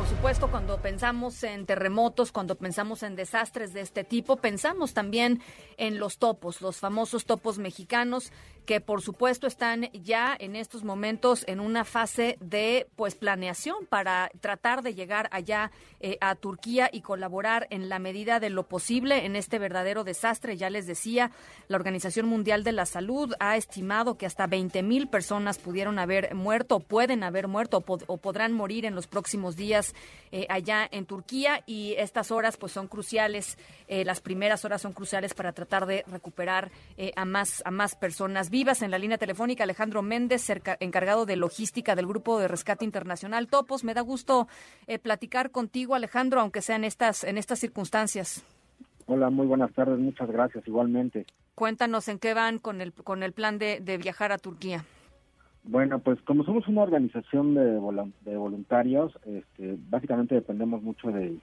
[0.00, 5.42] Por supuesto, cuando pensamos en terremotos, cuando pensamos en desastres de este tipo, pensamos también
[5.76, 8.32] en los topos, los famosos topos mexicanos
[8.70, 14.30] que por supuesto están ya en estos momentos en una fase de pues planeación para
[14.40, 19.26] tratar de llegar allá eh, a Turquía y colaborar en la medida de lo posible
[19.26, 20.56] en este verdadero desastre.
[20.56, 21.32] Ya les decía,
[21.66, 26.34] la Organización Mundial de la Salud ha estimado que hasta 20 mil personas pudieron haber
[26.36, 29.89] muerto, pueden haber muerto o, podrán morir en los próximos días
[30.32, 33.58] eh, allá en Turquía y estas horas pues son cruciales,
[33.88, 36.70] eh, las primeras horas son cruciales para tratar de recuperar
[37.16, 38.82] a más a más personas vivas.
[38.82, 40.50] En la línea telefónica, Alejandro Méndez,
[40.80, 43.84] encargado de logística del Grupo de Rescate Internacional Topos.
[43.84, 44.48] Me da gusto
[44.86, 48.42] eh, platicar contigo, Alejandro, aunque sea en estas, en estas circunstancias.
[49.06, 51.26] Hola, muy buenas tardes, muchas gracias, igualmente.
[51.54, 54.84] Cuéntanos en qué van con el, con el plan de, viajar a Turquía.
[55.64, 57.80] Bueno, pues como somos una organización de,
[58.24, 61.38] de voluntarios, este, básicamente dependemos mucho de,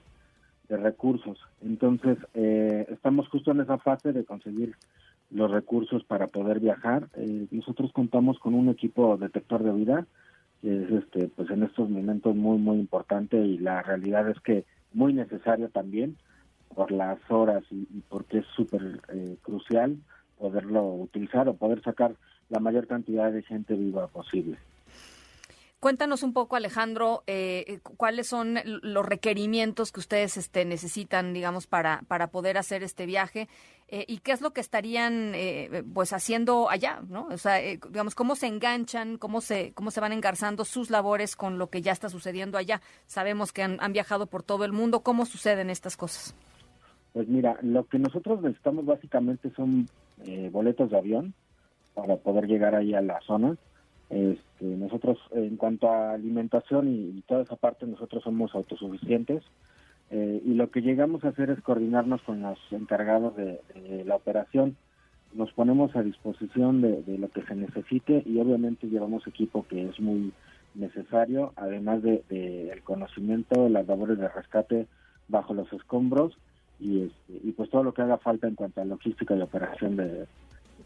[0.70, 1.40] recursos.
[1.62, 4.76] Entonces, eh, estamos justo en esa fase de conseguir
[5.30, 7.08] los recursos para poder viajar.
[7.16, 10.06] Eh, nosotros contamos con un equipo detector de vida
[10.62, 14.66] que es este pues en estos momentos muy muy importante y la realidad es que
[14.94, 16.18] muy necesario también
[16.74, 19.98] por las horas y, porque es súper eh, crucial
[20.38, 22.16] poderlo utilizar o poder sacar
[22.50, 24.58] la mayor cantidad de gente viva posible.
[25.80, 32.02] Cuéntanos un poco, Alejandro, eh, cuáles son los requerimientos que ustedes este, necesitan, digamos, para,
[32.08, 33.48] para poder hacer este viaje
[33.88, 37.28] eh, y qué es lo que estarían, eh, pues, haciendo allá, ¿no?
[37.28, 41.60] O sea, digamos, cómo se enganchan, cómo se, cómo se van engarzando sus labores con
[41.60, 42.82] lo que ya está sucediendo allá.
[43.06, 45.02] Sabemos que han, han viajado por todo el mundo.
[45.02, 46.34] ¿Cómo suceden estas cosas?
[47.14, 49.88] Pues mira, lo que nosotros necesitamos básicamente son
[50.52, 51.36] boletos de avión
[51.98, 53.58] para poder llegar ahí a la zona
[54.10, 59.44] este, nosotros, en cuanto a alimentación y, toda esa parte, nosotros somos autosuficientes.
[60.10, 63.60] Eh, y lo que llegamos a hacer es coordinarnos con los encargados de,
[64.06, 64.78] la operación.
[65.34, 70.00] Nos ponemos a disposición de, lo que se necesite y obviamente llevamos equipo que es
[70.00, 70.32] muy
[70.76, 74.88] necesario, además de, el conocimiento las labores de rescate
[75.28, 76.38] bajo los escombros
[76.80, 79.98] y, este, y pues todo lo que haga falta en cuanto a logística y operación
[79.98, 80.28] de,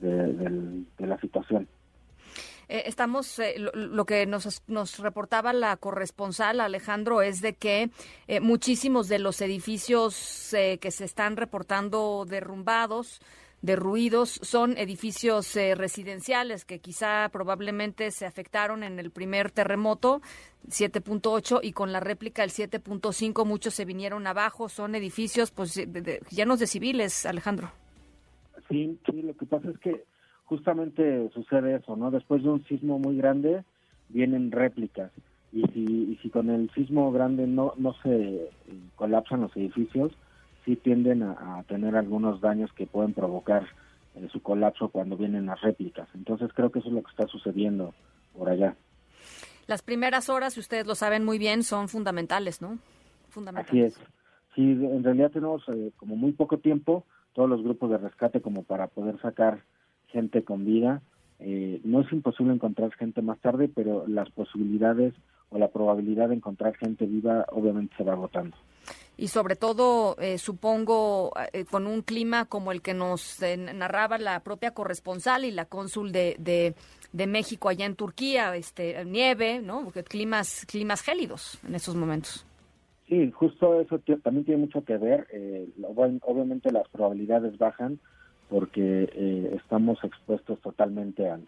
[0.02, 1.68] de la situación.
[2.72, 7.90] Eh, estamos, eh, lo, que nos, nos, reportaba la corresponsal Alejandro es de que
[8.30, 13.20] eh, muchísimos de los edificios que se están reportando derrumbados,
[13.62, 20.22] derruidos, son edificios residenciales que quizá probablemente se afectaron en el primer terremoto
[20.70, 25.76] 7.8 y con la réplica el 7.5 muchos se vinieron abajo, son edificios pues
[26.30, 27.81] llenos de civiles, Alejandro.
[28.72, 30.06] Sí, sí, lo que pasa es que
[30.46, 32.10] justamente sucede eso, ¿no?
[32.10, 33.64] Después de un sismo muy grande
[34.10, 35.12] vienen réplicas
[35.52, 38.50] y si, si con el sismo grande no, no se
[38.96, 40.14] colapsan los edificios,
[40.66, 43.68] sí tienden a, tener algunos daños que pueden provocar
[44.16, 46.08] eh, su colapso cuando vienen las réplicas.
[46.16, 47.94] Entonces creo que eso es lo que está sucediendo
[48.38, 48.76] por allá.
[49.68, 52.78] Las primeras horas, ustedes lo saben muy bien, son fundamentales, ¿no?
[53.30, 53.98] Fundamentales.
[53.98, 54.21] Así es.
[54.56, 58.64] Sí, en realidad tenemos eh, como muy poco tiempo todos los grupos de rescate como
[58.64, 59.64] para poder sacar
[60.08, 61.02] gente con vida.
[61.40, 65.14] Eh, no es imposible encontrar gente más tarde, pero las posibilidades
[65.50, 68.56] o la probabilidad de encontrar gente viva obviamente se va agotando.
[69.18, 74.40] Y sobre todo, eh, supongo, eh, con un clima como el que nos narraba la
[74.40, 76.36] propia corresponsal y la cónsul de,
[77.12, 79.84] de, México allá en Turquía, este, nieve, ¿no?
[79.84, 82.46] Porque climas, climas gélidos en estos momentos.
[83.12, 85.28] Sí, justo eso también tiene mucho que ver.
[86.22, 88.00] obviamente las probabilidades bajan,
[88.50, 91.46] porque eh, estamos expuestos totalmente al,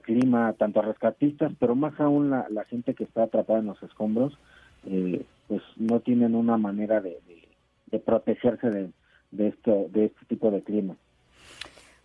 [0.00, 4.38] clima, tanto a rescatistas, pero más aún la, gente que está atrapada en los escombros,
[4.86, 7.20] eh, pues no tienen una manera de,
[8.02, 8.90] protegerse de,
[9.32, 10.96] de, esto, de este tipo de clima.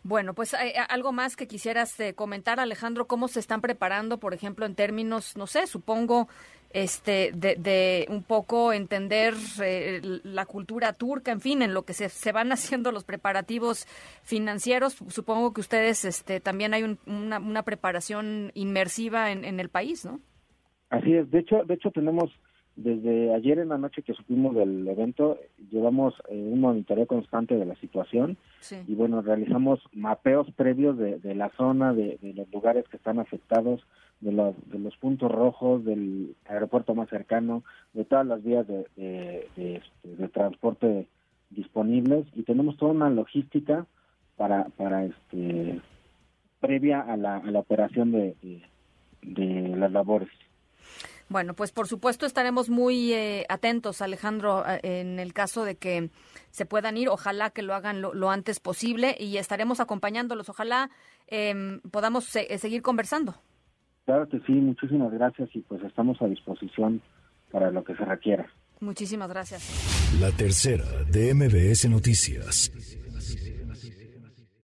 [0.04, 4.34] Bueno, pues hay algo más que quisieras eh, comentar, Alejandro, cómo se están preparando, por
[4.34, 6.28] ejemplo, en términos, no sé, supongo,
[6.74, 9.34] este, de, un poco entender
[9.64, 13.86] eh, la cultura turca, en fin, en lo que se, se, van haciendo los preparativos
[14.24, 14.94] financieros.
[15.08, 20.20] Supongo que ustedes, este, también hay una, una, preparación inmersiva en, en el país, ¿no?
[20.90, 21.30] Así es.
[21.32, 22.32] De hecho, de hecho tenemos
[22.76, 25.38] desde ayer en la noche que supimos del evento,
[25.72, 28.38] llevamos eh, un monitoreo constante de la situación
[28.88, 33.82] y bueno, realizamos mapeos previos de, la zona, de, los lugares que están afectados,
[34.22, 37.64] de los, de los puntos rojos, del aeropuerto más cercano,
[37.94, 41.08] de todas las vías de, de, este, transporte
[41.50, 43.86] disponibles y tenemos toda una logística
[44.38, 45.82] para, para este
[46.62, 48.36] previa a la, a la operación de,
[49.22, 50.30] de, las labores.
[51.32, 56.10] Bueno, pues por supuesto estaremos muy eh, atentos, Alejandro, en el caso de que
[56.50, 57.08] se puedan ir.
[57.08, 60.50] Ojalá que lo hagan lo, antes posible y estaremos acompañándolos.
[60.50, 60.90] Ojalá
[61.30, 63.36] eh, podamos seguir conversando.
[64.04, 67.02] Claro que sí, muchísimas gracias y pues estamos a disposición
[67.50, 68.52] para lo que se requiera.
[68.82, 70.20] Muchísimas gracias.
[70.20, 72.72] La tercera de MBS Noticias.